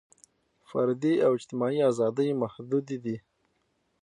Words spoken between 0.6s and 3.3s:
فردي او اجتماعي ازادۍ محدودې دي.